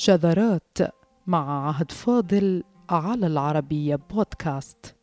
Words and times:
شذرات 0.00 0.78
مع 1.26 1.68
عهد 1.68 1.92
فاضل 1.92 2.64
على 2.90 3.26
العربية 3.26 3.96
بودكاست. 3.96 4.96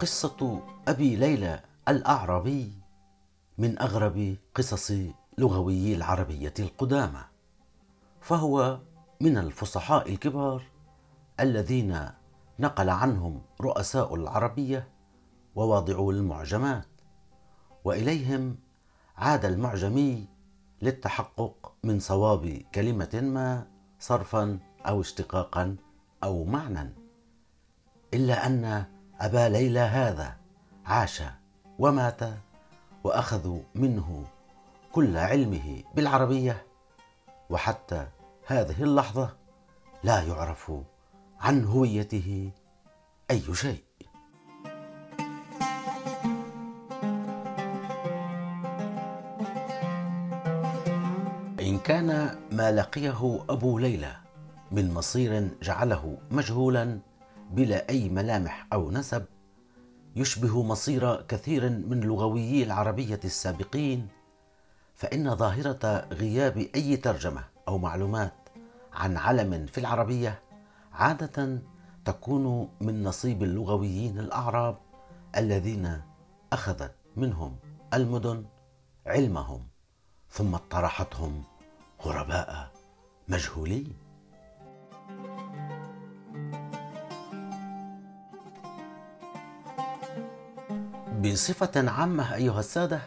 قصة 0.00 0.62
أبي 0.88 1.16
ليلى 1.16 1.60
الأعرابي 1.88 2.72
من 3.58 3.78
أغرب 3.78 4.36
قصص 4.54 4.92
لغوي 5.38 5.94
العربية 5.94 6.54
القدامى 6.58 7.24
فهو 8.20 8.78
من 9.20 9.38
الفصحاء 9.38 10.08
الكبار 10.08 10.62
الذين 11.40 12.19
نقل 12.60 12.90
عنهم 12.90 13.42
رؤساء 13.60 14.14
العربية 14.14 14.88
وواضعو 15.54 16.10
المعجمات 16.10 16.86
وإليهم 17.84 18.56
عاد 19.16 19.44
المعجمي 19.44 20.28
للتحقق 20.82 21.72
من 21.84 22.00
صواب 22.00 22.62
كلمة 22.74 23.20
ما 23.22 23.66
صرفا 23.98 24.58
أو 24.86 25.00
اشتقاقا 25.00 25.76
أو 26.24 26.44
معنى 26.44 26.94
إلا 28.14 28.46
أن 28.46 28.84
أبا 29.20 29.48
ليلى 29.48 29.80
هذا 29.80 30.36
عاش 30.86 31.22
ومات 31.78 32.20
وأخذوا 33.04 33.60
منه 33.74 34.24
كل 34.92 35.16
علمه 35.16 35.82
بالعربية 35.94 36.66
وحتى 37.50 38.06
هذه 38.46 38.82
اللحظة 38.82 39.36
لا 40.04 40.22
يعرف 40.22 40.72
عن 41.40 41.64
هويته 41.64 42.50
أي 43.30 43.54
شيء. 43.54 43.82
إن 51.60 51.78
كان 51.78 52.36
ما 52.52 52.72
لقيه 52.72 53.44
أبو 53.50 53.78
ليلى 53.78 54.16
من 54.72 54.94
مصير 54.94 55.48
جعله 55.62 56.18
مجهولا 56.30 56.98
بلا 57.50 57.88
أي 57.88 58.08
ملامح 58.08 58.66
أو 58.72 58.90
نسب 58.90 59.24
يشبه 60.16 60.62
مصير 60.62 61.22
كثير 61.22 61.68
من 61.68 62.00
لغويي 62.00 62.62
العربية 62.62 63.20
السابقين 63.24 64.08
فإن 64.94 65.36
ظاهرة 65.36 66.06
غياب 66.12 66.68
أي 66.74 66.96
ترجمة 66.96 67.44
أو 67.68 67.78
معلومات 67.78 68.34
عن 68.92 69.16
علم 69.16 69.66
في 69.66 69.78
العربية 69.78 70.40
عادة 70.92 71.62
تكون 72.04 72.68
من 72.80 73.02
نصيب 73.02 73.42
اللغويين 73.42 74.18
الأعراب 74.18 74.78
الذين 75.36 76.02
أخذت 76.52 76.94
منهم 77.16 77.56
المدن 77.94 78.44
علمهم 79.06 79.66
ثم 80.30 80.54
اطرحتهم 80.54 81.44
غرباء 82.02 82.70
مجهولين. 83.28 83.92
بصفة 91.24 91.90
عامة 91.90 92.34
أيها 92.34 92.60
السادة 92.60 93.00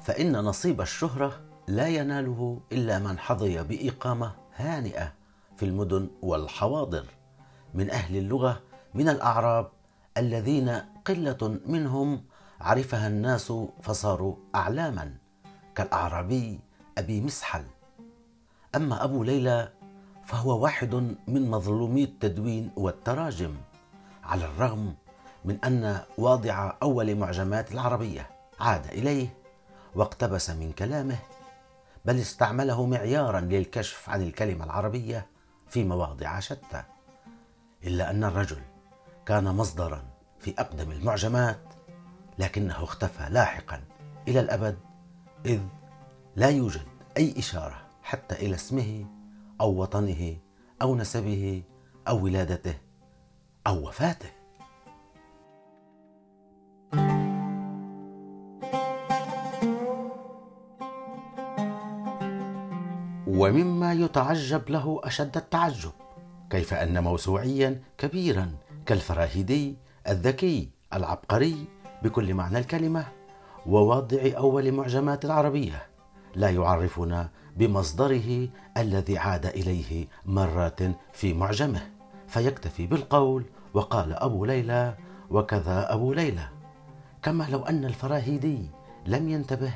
فإن 0.00 0.36
نصيب 0.36 0.80
الشهرة 0.80 1.40
لا 1.68 1.88
يناله 1.88 2.60
إلا 2.72 2.98
من 2.98 3.18
حظي 3.18 3.62
بإقامة 3.62 4.32
هانئة. 4.56 5.21
في 5.62 5.68
المدن 5.68 6.10
والحواضر. 6.22 7.06
من 7.74 7.90
أهل 7.90 8.16
اللغة 8.16 8.62
من 8.94 9.08
الأعراب 9.08 9.70
الذين 10.18 10.82
قلة 11.04 11.58
منهم 11.66 12.24
عرفها 12.60 13.06
الناس 13.08 13.52
فصاروا 13.82 14.36
أعلاما 14.54 15.14
كالأعرابي 15.74 16.60
أبي 16.98 17.20
مسحل. 17.20 17.64
أما 18.74 19.04
أبو 19.04 19.22
ليلى 19.24 19.72
فهو 20.26 20.58
واحد 20.58 20.94
من 21.28 21.50
مظلومي 21.50 22.04
التدوين 22.04 22.70
والتراجم 22.76 23.54
على 24.24 24.44
الرغم 24.44 24.94
من 25.44 25.64
أن 25.64 26.00
واضع 26.18 26.72
أول 26.82 27.14
معجمات 27.14 27.72
العربية. 27.72 28.30
عاد 28.60 28.86
إليه 28.86 29.34
واقتبس 29.94 30.50
من 30.50 30.72
كلامه 30.72 31.18
بل 32.04 32.18
استعمله 32.18 32.86
معيارا 32.86 33.40
للكشف 33.40 34.10
عن 34.10 34.22
الكلمة 34.22 34.64
العربية 34.64 35.31
في 35.72 35.84
مواضع 35.84 36.40
شتى 36.40 36.82
إلا 37.84 38.10
أن 38.10 38.24
الرجل 38.24 38.62
كان 39.26 39.44
مصدرا 39.44 40.04
في 40.38 40.54
أقدم 40.58 40.90
المعجمات 40.90 41.60
لكنه 42.38 42.84
اختفى 42.84 43.26
لاحقا 43.30 43.80
إلى 44.28 44.40
الأبد 44.40 44.78
إذ 45.46 45.60
لا 46.36 46.48
يوجد 46.48 46.86
أي 47.16 47.34
إشارة 47.38 47.86
حتى 48.02 48.34
إلى 48.34 48.54
اسمه 48.54 49.06
أو 49.60 49.80
وطنه 49.80 50.36
أو 50.82 50.96
نسبه 50.96 51.62
أو 52.08 52.24
ولادته 52.24 52.74
أو 53.66 53.88
وفاته. 53.88 54.30
يتعجب 64.12 64.70
له 64.70 65.00
أشد 65.04 65.36
التعجب 65.36 65.92
كيف 66.50 66.74
أن 66.74 67.02
موسوعيا 67.02 67.80
كبيرا 67.98 68.52
كالفراهيدي 68.86 69.76
الذكي 70.08 70.68
العبقري 70.94 71.68
بكل 72.02 72.34
معنى 72.34 72.58
الكلمة 72.58 73.06
وواضع 73.66 74.18
أول 74.36 74.72
معجمات 74.72 75.24
العربية 75.24 75.82
لا 76.34 76.50
يعرفنا 76.50 77.28
بمصدره 77.56 78.48
الذي 78.76 79.18
عاد 79.18 79.46
إليه 79.46 80.06
مرات 80.26 80.80
في 81.12 81.34
معجمه 81.34 81.80
فيكتفي 82.28 82.86
بالقول 82.86 83.44
وقال 83.74 84.12
أبو 84.12 84.44
ليلى 84.44 84.94
وكذا 85.30 85.92
أبو 85.92 86.12
ليلى. 86.12 86.48
كما 87.22 87.44
لو 87.50 87.62
أن 87.62 87.84
الفراهيدي 87.84 88.70
لم 89.06 89.28
ينتبه 89.28 89.72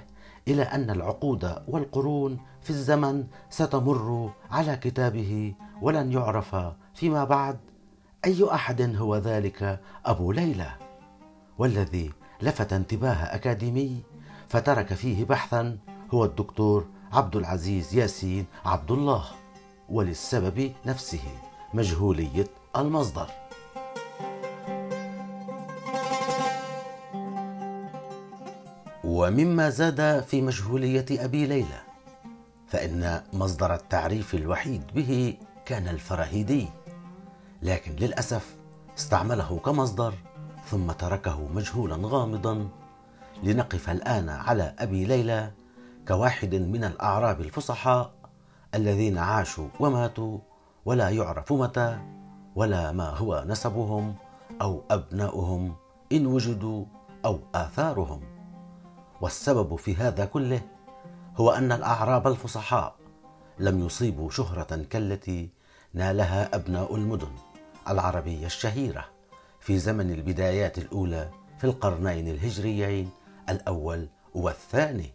إلى 0.48 0.62
أن 0.62 0.90
العقود 0.90 1.62
والقرون 1.68 2.38
في 2.66 2.70
الزمن 2.70 3.26
ستمر 3.50 4.30
على 4.50 4.76
كتابه 4.76 5.54
ولن 5.82 6.12
يعرف 6.12 6.56
فيما 6.94 7.24
بعد 7.24 7.58
أي 8.24 8.54
أحد 8.54 8.96
هو 8.96 9.16
ذلك 9.16 9.80
أبو 10.04 10.32
ليلى. 10.32 10.70
والذي 11.58 12.12
لفت 12.42 12.72
انتباه 12.72 13.14
أكاديمي 13.34 14.02
فترك 14.48 14.94
فيه 14.94 15.24
بحثا 15.24 15.78
هو 16.14 16.24
الدكتور 16.24 16.86
عبد 17.12 17.36
العزيز 17.36 17.94
ياسين 17.94 18.46
عبد 18.64 18.90
الله 18.90 19.24
وللسبب 19.88 20.72
نفسه 20.86 21.24
مجهولية 21.74 22.48
المصدر. 22.76 23.26
ومما 29.04 29.70
زاد 29.70 30.22
في 30.22 30.42
مجهولية 30.42 31.06
أبي 31.10 31.46
ليلى 31.46 31.95
فإن 32.66 33.22
مصدر 33.32 33.74
التعريف 33.74 34.34
الوحيد 34.34 34.82
به 34.94 35.38
كان 35.64 35.88
الفراهيدي 35.88 36.68
لكن 37.62 37.92
للأسف 37.92 38.56
استعمله 38.98 39.58
كمصدر 39.58 40.14
ثم 40.66 40.92
تركه 40.92 41.48
مجهولا 41.48 41.98
غامضا. 42.02 42.68
لنقف 43.42 43.90
الآن 43.90 44.28
على 44.28 44.74
أبي 44.78 45.04
ليلى 45.04 45.52
كواحد 46.08 46.54
من 46.54 46.84
الأعراب 46.84 47.40
الفصحاء 47.40 48.12
الذين 48.74 49.18
عاشوا 49.18 49.68
وماتوا 49.80 50.38
ولا 50.84 51.08
يعرف 51.10 51.52
متى 51.52 51.98
ولا 52.54 52.92
ما 52.92 53.08
هو 53.08 53.44
نسبهم 53.46 54.14
أو 54.62 54.82
أبناؤهم 54.90 55.74
إن 56.12 56.26
وجدوا 56.26 56.84
أو 57.24 57.38
آثارهم. 57.54 58.20
والسبب 59.20 59.76
في 59.76 59.94
هذا 59.96 60.24
كله 60.24 60.60
هو 61.36 61.50
أن 61.50 61.72
الأعراب 61.72 62.26
الفصحاء 62.26 62.96
لم 63.58 63.86
يصيبوا 63.86 64.30
شهرة 64.30 64.84
كالتي 64.90 65.50
نالها 65.94 66.54
أبناء 66.56 66.94
المدن 66.96 67.32
العربية 67.88 68.46
الشهيرة 68.46 69.04
في 69.60 69.78
زمن 69.78 70.10
البدايات 70.12 70.78
الأولى 70.78 71.30
في 71.58 71.64
القرنين 71.64 72.28
الهجريين 72.28 73.10
الأول 73.48 74.08
والثاني 74.34 75.10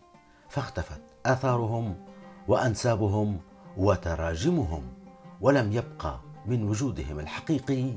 فاختفت 0.49 1.01
آثارهم 1.25 2.05
وأنسابهم 2.47 3.39
وتراجمهم 3.77 4.83
ولم 5.41 5.71
يبقى 5.71 6.19
من 6.45 6.63
وجودهم 6.69 7.19
الحقيقي 7.19 7.93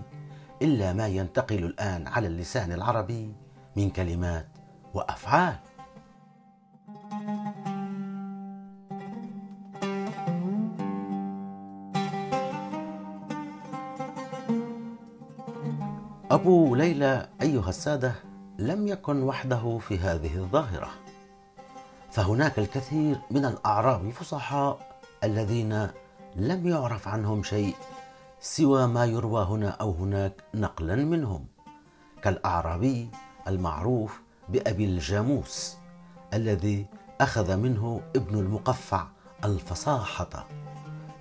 إلا 0.63 0.93
ما 0.93 1.07
ينتقل 1.07 1.65
الآن 1.65 2.07
على 2.07 2.27
اللسان 2.27 2.73
العربي 2.73 3.33
من 3.77 3.91
كلمات 3.91 4.49
وأفعال. 4.95 5.59
أبو 16.45 16.75
ليلى 16.75 17.29
أيها 17.43 17.69
السادة 17.69 18.15
لم 18.59 18.89
يكن 18.89 19.23
وحده 19.23 19.79
في 19.79 19.99
هذه 19.99 20.37
الظاهرة. 20.37 20.91
فهناك 22.11 22.59
الكثير 22.59 23.21
من 23.31 23.45
الأعراب 23.45 24.07
الفصحاء 24.07 25.01
الذين 25.25 25.89
لم 26.37 26.69
يعرف 26.69 27.09
عنهم 27.09 27.43
شيء 27.43 27.75
سوى 28.41 28.87
ما 28.87 29.05
يروى 29.05 29.45
هنا 29.45 29.69
أو 29.69 29.91
هناك 29.91 30.45
نقلا 30.55 30.95
منهم. 30.95 31.47
كالأعرابي 32.23 33.09
المعروف 33.49 34.21
بأبي 34.49 34.85
الجاموس 34.85 35.77
الذي 36.35 36.87
أخذ 37.21 37.57
منه 37.57 38.01
ابن 38.17 38.39
المقفع 38.39 39.07
الفصاحة 39.45 40.47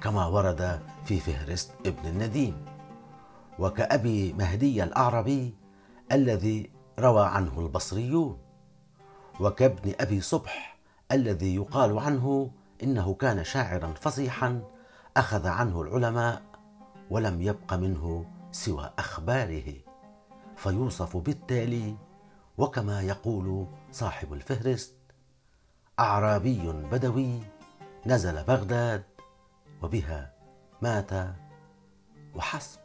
كما 0.01 0.25
ورد 0.25 0.79
في 1.05 1.19
فهرست 1.19 1.71
ابن 1.85 2.09
النديم. 2.09 2.72
وكأبي 3.59 4.33
مهدي 4.33 4.83
الأعربي 4.83 5.53
الذي 6.11 6.71
روى 6.99 7.25
عنه 7.25 7.59
البصريون 7.59 8.37
وكابن 9.39 9.93
أبي 9.99 10.21
صبح 10.21 10.77
الذي 11.11 11.55
يقال 11.55 11.99
عنه 11.99 12.51
إنه 12.83 13.13
كان 13.13 13.43
شاعرا 13.43 13.93
فصيحا 13.93 14.61
أخذ 15.17 15.47
عنه 15.47 15.81
العلماء 15.81 16.41
ولم 17.09 17.41
يبق 17.41 17.73
منه 17.73 18.25
سوى 18.51 18.93
أخباره. 18.99 19.73
فيوصف 20.57 21.17
بالتالي 21.17 21.95
وكما 22.57 23.01
يقول 23.01 23.67
صاحب 23.91 24.33
الفهرست 24.33 24.95
أعرابي 25.99 26.71
بدوي 26.91 27.39
نزل 28.05 28.43
بغداد 28.43 29.03
وبها 29.81 30.33
مات 30.81 31.11
وحسب. 32.35 32.82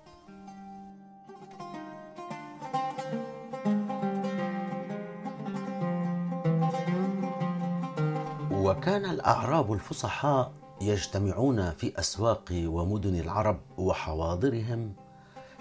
وكان 8.69 9.05
الأعراب 9.05 9.73
الفصحاء 9.73 10.53
يجتمعون 10.81 11.71
في 11.71 12.01
أسواق 12.01 12.63
ومدن 12.65 13.21
العرب 13.21 13.61
وحواضرهم 13.79 14.93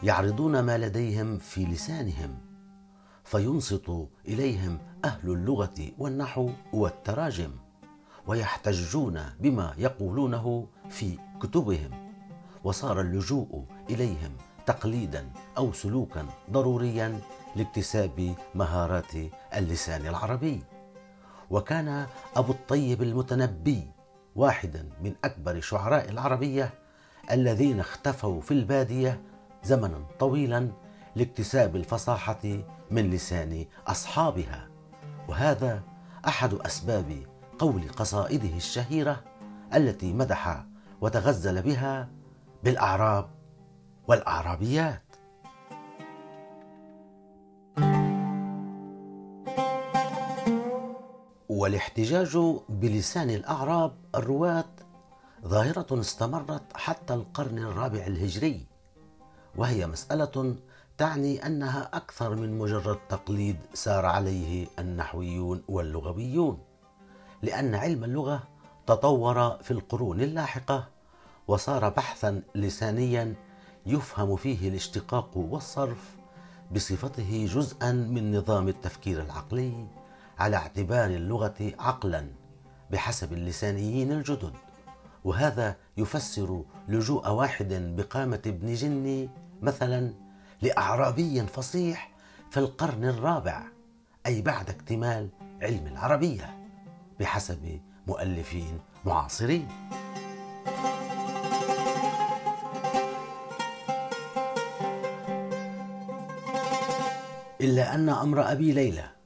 يعرضون 0.04 0.60
ما 0.60 0.78
لديهم 0.78 1.38
في 1.38 1.66
لسانهم 1.66 2.38
فينصت 3.24 3.92
إليهم 4.28 4.78
أهل 5.06 5.30
اللغة 5.30 5.92
والنحو 5.98 6.50
والتراجم 6.74 7.52
ويحتجون 8.28 9.22
بما 9.40 9.74
يقولونه 9.78 10.68
في 10.90 11.18
كتبهم 11.42 12.12
وصار 12.64 13.02
اللجوء 13.02 13.66
إليهم 13.90 14.32
تقليدا 14.66 15.30
أو 15.58 15.74
سلوكا 15.74 16.26
ضروريا 16.52 17.20
لاكتساب 17.56 18.36
مهارات 18.56 19.12
اللسان 19.54 20.08
العربي. 20.08 20.77
وكان 21.50 22.08
أبو 22.36 22.52
الطيب 22.52 23.02
المتنبي 23.02 23.92
واحدا 24.36 24.90
من 25.02 25.16
أكبر 25.24 25.60
شعراء 25.60 26.10
العربية 26.10 26.74
الذين 27.32 27.80
اختفوا 27.80 28.42
في 28.42 28.52
البادية 28.52 29.22
زمنا 29.64 30.04
طويلا 30.20 30.72
لاكتساب 31.16 31.76
الفصاحة 31.76 32.60
من 32.92 33.10
لسان 33.10 33.66
أصحابها. 33.88 34.68
وهذا 35.28 35.82
أحد 36.28 36.54
أسباب 36.54 37.26
قول 37.60 37.90
قصائده 37.90 38.58
الشهيرة 38.58 39.24
التي 39.74 40.14
مدح 40.14 40.64
وتغزل 41.02 41.62
بها 41.62 42.10
بالأعراب 42.64 43.30
والأعرابيات. 44.08 45.07
والاحتجاج 51.68 52.38
بلسان 52.70 53.30
الأعراب 53.30 53.96
الرواة 54.16 54.66
ظاهرة 55.46 56.00
استمرت 56.00 56.78
حتى 56.78 57.14
القرن 57.14 57.58
الرابع 57.58 58.08
الهجري 58.08 58.66
وهي 59.56 59.88
مسألة 59.88 60.56
تعني 60.98 61.46
أنها 61.46 61.90
أكثر 61.94 62.36
من 62.36 62.58
مجرد 62.58 62.98
تقليد 63.10 63.58
سار 63.74 64.06
عليه 64.06 64.68
النحويون 64.80 65.64
واللغويون 65.68 66.60
لأن 67.42 67.76
علم 67.76 68.04
اللغة 68.04 68.44
تطور 68.86 69.50
في 69.50 69.72
القرون 69.72 70.22
اللاحقة 70.22 70.88
وصار 71.48 71.90
بحثا 71.90 72.42
لسانيا 72.56 73.36
يفهم 73.86 74.36
فيه 74.36 74.70
الاشتقاق 74.70 75.38
والصرف 75.38 76.16
بصفته 76.72 77.46
جزءا 77.50 77.92
من 77.92 78.38
نظام 78.38 78.68
التفكير 78.68 79.22
العقلي. 79.22 79.88
على 80.40 80.56
اعتبار 80.56 81.10
اللغة 81.10 81.74
عقلا 81.80 82.28
بحسب 82.92 83.34
اللسانيين 83.34 84.12
الجدد. 84.12 84.54
وهذا 85.24 85.76
يفسر 85.98 86.64
لجوء 86.88 87.30
واحد 87.30 87.74
بقامة 87.74 88.42
ابن 88.46 88.74
جني 88.74 89.30
مثلا 89.62 90.14
لأعرابي 90.62 91.42
فصيح 91.42 92.12
في 92.52 92.60
القرن 92.60 93.04
الرابع 93.04 93.64
أي 94.26 94.42
بعد 94.42 94.70
اكتمال 94.70 95.30
علم 95.62 95.88
العربية 95.88 96.58
بحسب 97.20 97.80
مؤلفين 98.08 98.80
معاصرين. 99.06 99.68
إلا 107.62 107.96
أن 107.96 108.10
أمر 108.10 108.52
أبي 108.52 108.72
ليلى 108.72 109.17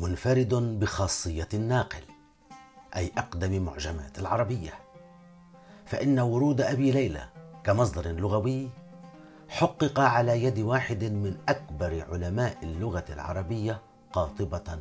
منفرد 0.00 0.54
بخاصية 0.54 1.48
الناقل 1.54 2.02
أي 2.96 3.12
أقدم 3.18 3.62
معجمات 3.62 4.18
العربية. 4.18 4.74
فإن 5.86 6.18
ورود 6.18 6.60
أبي 6.60 6.90
ليلى 6.90 7.28
كمصدر 7.64 8.12
لغوي 8.12 8.70
حقق 9.48 10.00
على 10.00 10.44
يد 10.44 10.58
واحد 10.58 11.04
من 11.04 11.36
أكبر 11.48 12.04
علماء 12.10 12.58
اللغة 12.62 13.04
العربية 13.10 13.80
قاطبة 14.12 14.78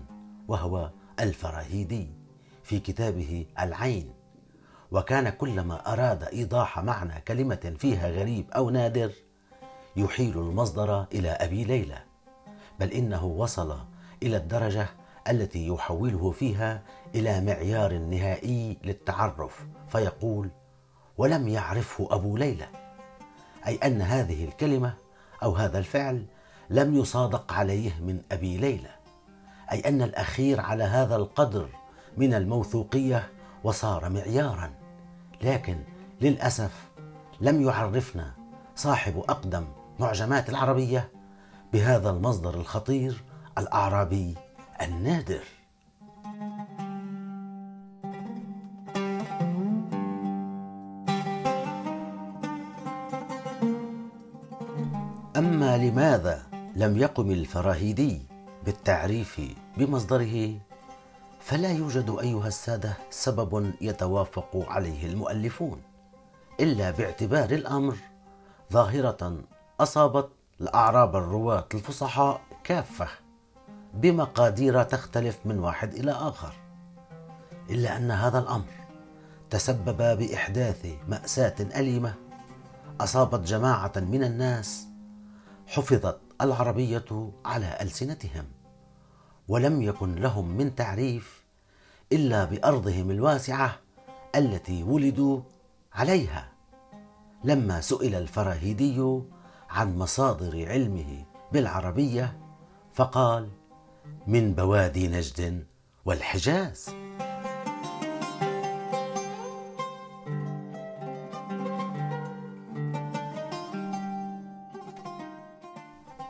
وهو 0.47 0.89
الفراهيدي 1.19 2.09
في 2.63 2.79
كتابه 2.79 3.45
العين. 3.59 4.13
وكان 4.91 5.29
كلما 5.29 5.93
أراد 5.93 6.23
إيضاح 6.23 6.79
معنى 6.79 7.21
كلمة 7.21 7.75
فيها 7.79 8.09
غريب 8.09 8.51
أو 8.51 8.69
نادر 8.69 9.11
يحيل 9.95 10.37
المصدر 10.37 11.05
إلى 11.13 11.29
أبي 11.29 11.63
ليلى 11.63 11.97
بل 12.79 12.91
إنه 12.91 13.25
وصل 13.25 13.77
إلى 14.23 14.37
الدرجة 14.37 14.87
التي 15.29 15.67
يحوله 15.67 16.31
فيها 16.31 16.81
إلى 17.15 17.41
معيار 17.41 17.97
نهائي 17.97 18.77
للتعرف 18.83 19.65
فيقول 19.87 20.49
ولم 21.17 21.47
يعرفه 21.47 22.07
أبو 22.11 22.37
ليلى. 22.37 22.67
أي 23.67 23.75
أن 23.75 24.01
هذه 24.01 24.45
الكلمة 24.45 24.93
أو 25.43 25.55
هذا 25.55 25.77
الفعل 25.77 26.25
لم 26.69 26.95
يصادق 26.95 27.53
عليه 27.53 28.01
من 28.01 28.21
أبي 28.31 28.57
ليلى. 28.57 28.89
أي 29.71 29.79
أن 29.79 30.01
الأخير 30.01 30.61
على 30.61 30.83
هذا 30.83 31.15
القدر 31.15 31.69
من 32.17 32.33
الموثوقية 32.33 33.29
وصار 33.63 34.09
معيارا. 34.09 34.71
لكن 35.41 35.77
للأسف 36.21 36.71
لم 37.41 37.61
يعرفنا 37.61 38.31
صاحب 38.75 39.17
أقدم 39.17 39.65
معجمات 39.99 40.49
العربية 40.49 41.09
بهذا 41.73 42.09
المصدر 42.09 42.53
الخطير 42.53 43.23
الأعرابي 43.57 44.35
النادر. 44.81 45.43
أما 55.37 55.77
لماذا 55.77 56.43
لم 56.75 56.97
يقم 56.97 57.31
الفراهيدي 57.31 58.21
بالتعريف 58.65 59.41
بمصدره 59.77 60.57
فلا 61.39 61.71
يوجد 61.71 62.17
أيها 62.21 62.47
السادة 62.47 62.93
سبب 63.09 63.73
يتوافق 63.81 64.65
عليه 64.69 65.05
المؤلفون 65.05 65.81
إلا 66.59 66.91
باعتبار 66.91 67.49
الأمر 67.51 67.95
ظاهرة 68.73 69.37
أصابت 69.79 70.29
الأعراب 70.61 71.15
الرواة 71.15 71.65
الفصحاء 71.73 72.41
كافة. 72.63 73.24
بمقادير 73.95 74.83
تختلف 74.83 75.39
من 75.45 75.59
واحد 75.59 75.93
إلى 75.93 76.11
آخر 76.11 76.53
إلا 77.69 77.97
أن 77.97 78.11
هذا 78.11 78.39
الأمر 78.39 78.73
تسبب 79.49 79.97
بإحداث 79.97 80.87
مأساة 81.07 81.55
أليمة 81.59 82.13
أصابت 83.01 83.47
جماعة 83.47 83.93
من 83.95 84.23
الناس 84.23 84.87
حفظت 85.67 86.19
العربية 86.41 87.31
على 87.45 87.77
ألسنتهم 87.81 88.45
ولم 89.47 89.81
يكن 89.81 90.15
لهم 90.15 90.57
من 90.57 90.75
تعريف 90.75 91.43
إلا 92.11 92.45
بأرضهم 92.45 93.11
الواسعة 93.11 93.79
التي 94.35 94.83
ولدوا 94.83 95.41
عليها. 95.93 96.49
لما 97.43 97.81
سئل 97.81 98.15
الفراهيدي 98.15 99.21
عن 99.69 99.97
مصادر 99.97 100.69
علمه 100.69 101.25
بالعربية 101.53 102.37
فقال 102.93 103.49
من 104.27 104.53
بوادي 104.53 105.07
نجد 105.07 105.65
والحجاز 106.05 106.89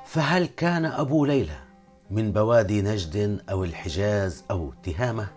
فهل 0.05 0.45
كان 0.45 0.85
أبو 0.85 1.25
ليلى 1.25 1.57
من 2.11 2.31
بوادي 2.31 2.81
نجد 2.81 3.41
أو 3.49 3.63
الحجاز 3.63 4.43
أو 4.51 4.73
تهامة؟ 4.83 5.27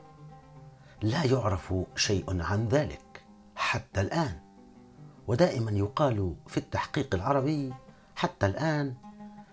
لا 1.02 1.24
يعرف 1.24 1.74
شيء 1.96 2.42
عن 2.42 2.68
ذلك 2.68 3.22
حتى 3.56 4.00
الآن 4.00 4.38
ودائما 5.26 5.70
يقال 5.70 6.34
في 6.46 6.56
التحقيق 6.56 7.14
العربي 7.14 7.74
حتى 8.16 8.46
الآن 8.46 8.94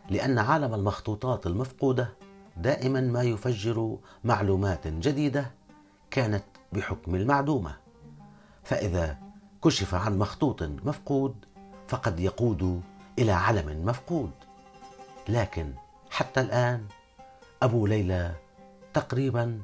لأن 0.10 0.38
عالم 0.39 0.74
المخطوطات 0.74 1.48
المفقودة 1.48 2.10
دائما 2.57 3.01
ما 3.01 3.24
يفجر 3.24 3.97
معلومات 4.24 4.88
جديدة 4.88 5.51
كانت 6.12 6.43
بحكم 6.74 7.15
المعدومة. 7.15 7.75
فإذا 8.63 9.17
كشف 9.63 9.95
عن 9.95 10.17
مخطوط 10.19 10.63
مفقود 10.63 11.35
فقد 11.88 12.19
يقود 12.19 12.81
إلى 13.19 13.31
علم 13.31 13.85
مفقود. 13.85 14.31
لكن 15.29 15.74
حتى 16.09 16.41
الآن 16.41 16.85
أبو 17.63 17.88
ليلى 17.88 18.35
تقريبا 18.93 19.62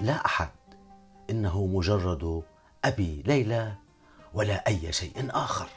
لا 0.00 0.26
أحد. 0.26 0.48
إنه 1.30 1.66
مجرد 1.66 2.42
أبي 2.84 3.22
ليلى 3.26 3.72
ولا 4.34 4.66
أي 4.66 4.92
شيء 4.92 5.28
آخر. 5.30 5.68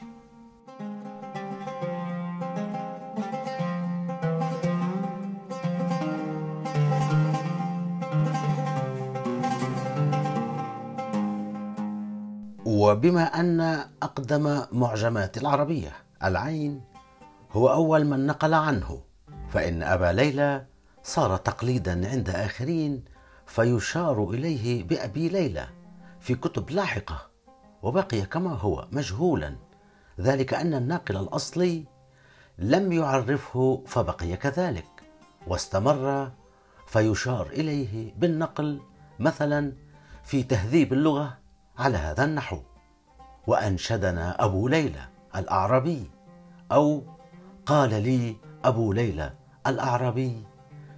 وبما 12.92 13.24
أن 13.24 13.62
أقدم 14.04 14.62
معجمات 14.72 15.38
العربية 15.38 15.92
العين 16.24 16.82
هو 17.52 17.74
أول 17.74 18.06
من 18.06 18.26
نقل 18.26 18.54
عنه 18.54 19.02
فإن 19.50 19.84
أبا 19.84 20.14
ليلى 20.14 20.66
صار 21.04 21.38
تقليدا 21.38 22.10
عند 22.10 22.30
آخرين 22.30 23.04
فيشار 23.46 24.30
إليه 24.30 24.84
بأبي 24.84 25.30
ليلى 25.30 25.68
في 26.20 26.36
كتب 26.36 26.70
لاحقة 26.70 27.28
وبقي 27.82 28.22
كما 28.22 28.54
هو 28.54 28.88
مجهولا 28.92 29.56
ذلك 30.20 30.54
أن 30.54 30.74
الناقل 30.74 31.18
الأصلي 31.18 31.86
لم 32.58 32.92
يعرفه 32.92 33.84
فبقي 33.88 34.38
كذلك 34.38 34.90
واستمر 35.48 36.32
فيشار 36.88 37.48
إليه 37.48 38.14
بالنقل 38.18 38.82
مثلا 39.20 39.74
في 40.24 40.44
تهذيب 40.44 40.94
اللغة 40.94 41.38
على 41.78 41.98
هذا 41.98 42.26
النحو. 42.26 42.58
وأنشدنا 43.48 44.46
أبو 44.46 44.68
ليلى 44.68 45.08
الأعربي 45.36 46.12
أو 46.72 47.04
قال 47.66 47.90
لي 47.90 48.36
أبو 48.64 48.94
ليلى 48.94 49.34
الأعربي 49.68 50.44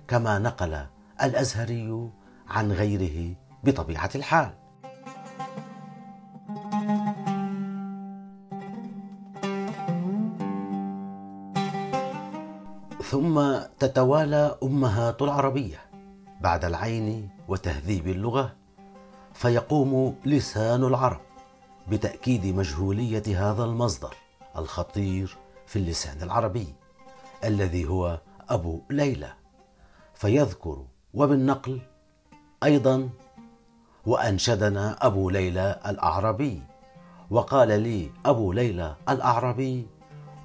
كما 0.07 0.39
نقل 0.39 0.85
الأزهري 1.23 2.09
عن 2.47 2.71
غيره 2.71 3.35
بطبيعة 3.63 4.09
الحال. 4.15 4.49
ثم 13.03 13.57
تتوالى 13.79 14.57
أمهات 14.63 15.21
العربية 15.21 15.77
بعد 16.41 16.65
العين 16.65 17.29
وتهذيب 17.47 18.07
اللغة 18.07 18.55
فيقوم 19.33 20.15
لسان 20.25 20.83
العرب 20.83 21.21
بتأكيد 21.87 22.45
مجهولية 22.45 23.51
هذا 23.51 23.63
المصدر 23.63 24.15
الخطير 24.57 25.37
في 25.67 25.75
اللسان 25.75 26.21
العربي 26.21 26.75
الذي 27.43 27.87
هو 27.87 28.19
أبو 28.49 28.81
ليلى. 28.89 29.33
فيذكر 30.13 30.85
وبالنقل 31.13 31.81
أيضا 32.63 33.09
وأنشدنا 34.05 35.05
أبو 35.07 35.29
ليلى 35.29 35.79
الأعربي 35.85 36.61
وقال 37.29 37.81
لي 37.81 38.11
أبو 38.25 38.51
ليلى 38.51 38.95
الأعربي 39.09 39.87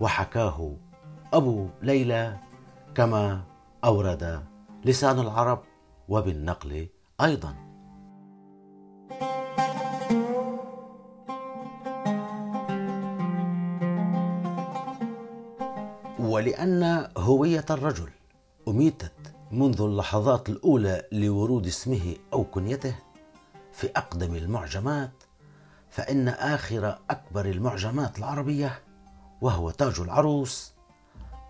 وحكاه 0.00 0.76
أبو 1.33 1.68
ليلى 1.83 2.38
كما 2.95 3.42
أورد 3.85 4.45
لسان 4.85 5.18
العرب 5.18 5.62
وبالنقل 6.09 6.88
أيضا. 7.21 7.68
ولأن 16.49 17.09
هوية 17.17 17.64
الرجل 17.71 18.11
أميتت 18.69 19.35
منذ 19.52 19.81
اللحظات 19.81 20.49
الأولى 20.49 21.02
لورود 21.12 21.67
اسمه 21.67 22.17
أو 22.33 22.45
كنيته 22.45 22.95
في 23.73 23.90
أقدم 23.97 24.35
المعجمات 24.35 25.12
فإن 25.90 26.28
آخر 26.28 26.99
أكبر 27.11 27.47
المعجمات 27.47 28.19
العربية 28.19 28.83
وهو 29.40 29.71
تاج 29.71 30.00
العروس 30.00 30.73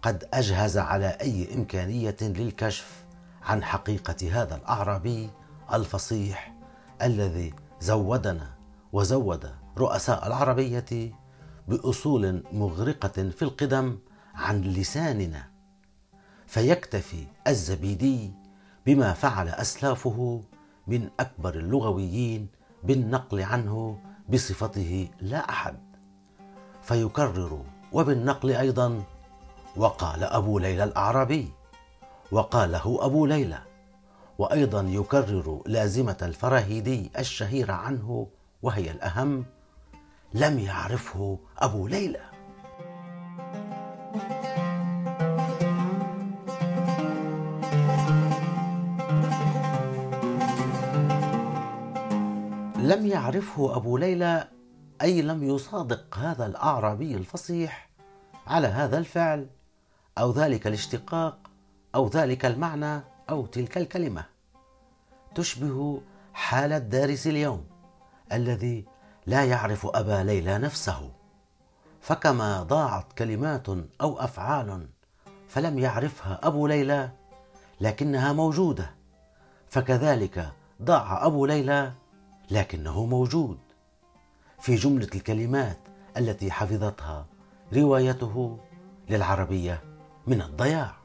قد 0.03 0.29
أجهز 0.35 0.79
على 0.79 1.07
أي 1.07 1.55
إمكانية 1.55 2.17
للكشف 2.21 3.05
عن 3.43 3.65
حقيقة 3.65 4.43
هذا 4.43 4.57
الأعرابي 4.57 5.31
الفصيح 5.73 6.55
الذي 7.03 7.55
زودنا 7.81 8.51
وزود 8.93 9.51
رؤساء 9.79 10.27
العربية 10.27 11.13
بأصول 11.69 12.43
مغرقة 12.53 13.31
في 13.31 13.43
القدم 13.43 13.99
عن 14.39 14.61
لساننا 14.61 15.49
فيكتفي 16.47 17.27
الزبيدي 17.47 18.33
بما 18.87 19.13
فعل 19.13 19.49
أسلافه 19.49 20.43
من 20.87 21.09
أكبر 21.21 21.55
اللغويين 21.55 22.49
بالنقل 22.85 23.41
عنه 23.43 23.99
بصفته 24.29 25.09
لا 25.21 25.51
أحد. 25.51 25.79
فيكرر 26.83 27.65
وبالنقل 27.93 28.51
أيضا 28.51 29.03
وقال 29.77 30.25
أبو 30.25 30.59
ليلى 30.59 30.85
الأعرابي 30.85 31.49
وقاله 32.33 32.99
أبو 33.01 33.27
ليلى 33.27 33.63
وأيضا 34.39 34.81
يكرر 34.81 35.63
لازمة 35.67 36.17
الفراهيدي 36.23 37.11
الشهيره 37.19 37.73
عنه 37.73 38.27
وهي 38.63 38.91
الأهم 38.91 39.45
لم 40.35 40.59
يعرفه 40.59 41.39
أبو 41.59 41.87
ليلى. 41.87 42.38
لم 52.89 53.07
يعرفه 53.07 53.77
أبو 53.77 53.97
ليلى 53.97 54.49
أي 55.03 55.23
لم 55.23 55.43
يصادق 55.45 56.19
هذا 56.19 56.47
الأعرابي 56.47 57.15
الفصيح 57.15 57.89
على 58.47 58.67
هذا 58.67 58.99
الفعل 58.99 59.47
أو 60.19 60.33
ذلك 60.33 60.67
الاشتقاق 60.67 61.39
أو 61.95 62.09
ذلك 62.09 62.47
المعنى 62.47 63.01
أو 63.31 63.47
تلك 63.47 63.79
الكلمة. 63.79 64.25
تشبه 65.35 66.01
حال 66.35 66.73
الدارس 66.73 67.27
اليوم 67.27 67.65
الذي 68.33 68.85
لا 69.27 69.45
يعرف 69.45 69.87
أبا 69.87 70.23
ليلى 70.23 70.59
نفسه. 70.59 71.18
فكما 72.09 72.63
ضاعت 72.63 73.13
كلمات 73.13 73.69
أو 74.01 74.21
أفعال 74.21 74.89
فلم 75.49 75.79
يعرفها 75.79 76.41
أبو 76.43 76.67
ليلى 76.67 77.11
لكنها 77.81 78.33
موجودة. 78.33 78.95
فكذلك 79.71 80.53
ضاع 80.83 81.27
أبو 81.27 81.47
ليلى 81.47 81.93
لكنه 82.51 83.07
موجود. 83.07 83.59
في 84.61 84.75
جملة 84.75 85.09
الكلمات 85.15 85.79
التي 86.17 86.51
حفظتها 86.51 87.27
روايته 87.73 88.59
للعربية 89.11 89.83
من 90.27 90.43
الضياع. 90.43 90.98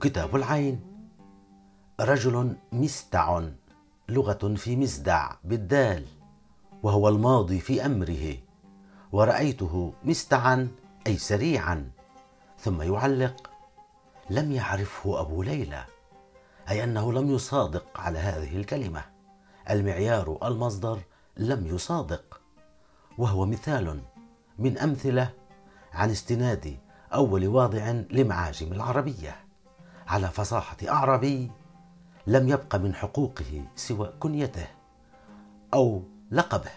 كتاب 0.00 0.36
العين. 0.36 0.80
رجل 2.00 2.56
مستع 2.72 3.42
لغة 4.08 4.54
في 4.54 4.76
مزدع 4.76 5.32
بالدال 5.44 6.06
وهو 6.82 7.08
الماضي 7.08 7.60
في 7.60 7.86
أمره 7.86 8.36
ورأيته 9.12 9.92
مستعا 10.04 10.68
أي 11.06 11.18
سريعا 11.18 11.90
ثم 12.58 12.82
يعلق 12.82 13.50
لم 14.30 14.52
يعرفه 14.52 15.20
أبو 15.20 15.42
ليلى 15.42 15.84
أي 16.70 16.84
أنه 16.84 17.12
لم 17.12 17.30
يصادق 17.30 18.00
على 18.00 18.18
هذه 18.18 18.56
الكلمة. 18.56 19.04
المعيار 19.70 20.38
المصدر 20.42 20.98
لم 21.36 21.66
يصادق 21.66 22.40
وهو 23.18 23.46
مثال 23.46 24.00
من 24.58 24.78
أمثلة 24.78 25.30
عن 25.92 26.10
استناد 26.10 26.78
أول 27.14 27.46
واضع 27.48 27.90
لمعاجم 28.10 28.72
العربية. 28.72 29.49
على 30.10 30.28
فصاحة 30.28 30.76
أعرابي 30.88 31.50
لم 32.26 32.48
يبق 32.48 32.76
من 32.76 32.94
حقوقه 32.94 33.64
سوى 33.76 34.12
كنيته 34.20 34.66
أو 35.74 36.02
لقبه. 36.30 36.70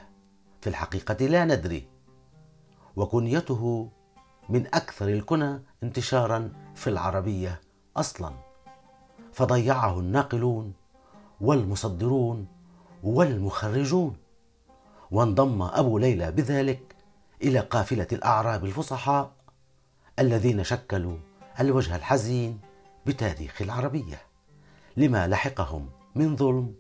في 0.62 0.70
الحقيقة 0.70 1.26
لا 1.26 1.46
ندري. 1.46 1.88
وكنيته 2.96 3.90
من 4.50 4.68
أكثر 4.68 5.08
الكنى 5.08 5.60
انتشارا 5.84 6.52
في 6.76 6.90
العربية 6.90 7.62
أصلا. 7.98 8.34
فضيعه 9.34 10.00
الناقلون 10.00 10.74
والمصدرون 11.42 12.48
والمخرجون. 13.04 14.18
وانضم 15.12 15.62
أبو 15.62 15.98
ليلى 15.98 16.32
بذلك 16.32 16.96
إلى 17.44 17.60
قافلة 17.60 18.08
الأعراب 18.12 18.66
الفصحاء 18.66 19.32
الذين 20.20 20.64
شكلوا 20.64 21.18
الوجه 21.60 21.96
الحزين 21.96 22.73
بتاريخ 23.06 23.62
العربية 23.62 24.22
لما 24.98 25.28
لحقهم 25.28 25.90
من 26.16 26.36
ظلم 26.36 26.74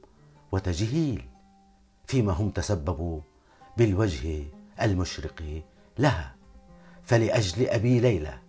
وتجهيل 0.51 1.25
فيما 2.05 2.33
هم 2.33 2.49
تسببوا 2.49 3.21
بالوجه 3.77 4.43
المشرق 4.81 5.63
لها. 5.99 6.35
فلأجل 7.03 7.67
أبي 7.67 7.99
ليلى 7.99 8.39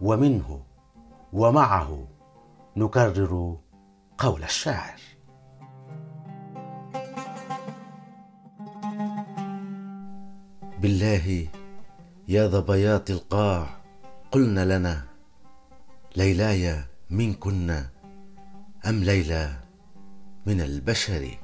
ومنه 0.00 0.62
ومعه 1.32 2.08
نكرر 2.76 3.56
قول 4.18 4.44
الشاعر. 4.44 5.00
بالله 10.80 11.48
يا 12.28 12.48
ذا 12.48 12.60
بياط 12.60 13.10
القاع 13.10 13.66
قلن 14.32 14.58
لنا 14.58 15.13
ليلاي 16.16 16.84
منكن 17.10 17.70
أم 18.86 19.04
ليلى 19.04 19.56
من 20.46 20.60
البشر؟ 20.60 21.38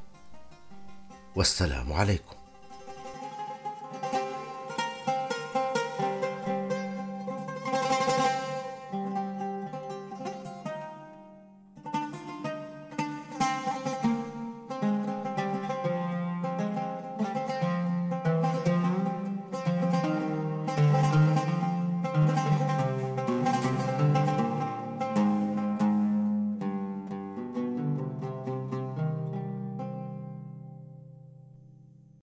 والسلام 1.36 1.92
عليكم. 1.92 2.36